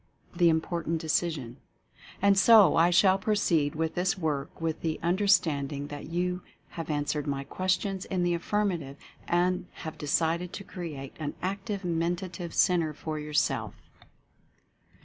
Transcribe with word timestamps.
THE 0.35 0.49
IMPORTANT 0.49 0.99
DECISION. 0.99 1.57
And 2.23 2.35
so 2.35 2.75
I 2.75 2.89
shall 2.89 3.19
proceed 3.19 3.75
with 3.75 3.93
this 3.93 4.17
work 4.17 4.59
with 4.59 4.81
the 4.81 4.99
un 5.03 5.15
derstanding 5.15 5.89
that 5.89 6.07
you 6.09 6.41
have 6.69 6.89
answered 6.89 7.27
my 7.27 7.43
questions 7.43 8.05
in 8.05 8.23
the 8.23 8.33
affirmative 8.33 8.97
and 9.27 9.67
have 9.85 9.99
decided 9.99 10.53
to 10.53 10.63
Create 10.63 11.15
an 11.19 11.35
Active 11.43 11.83
Mentative 11.83 12.51
Centre 12.51 12.95
for 12.95 13.19
Yourself. 13.19 13.75